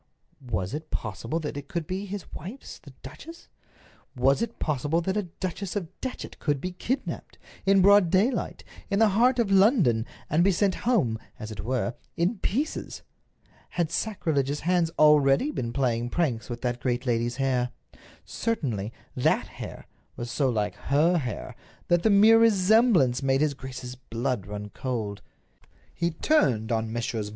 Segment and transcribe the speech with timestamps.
[0.49, 3.49] Was it possible that it could be his wife's, the duchess?
[4.15, 8.97] Was it possible that a Duchess of Datchet could be kidnaped, in broad daylight, in
[8.97, 13.03] the heart of London, and be sent home, as it were, in pieces?
[13.69, 17.69] Had sacrilegious hands already been playing pranks with that great lady's hair?
[18.25, 21.55] Certainly, that hair was so like her hair
[21.89, 25.21] that the mere resemblance made his grace's blood run cold.
[25.93, 27.29] He turned on Messrs.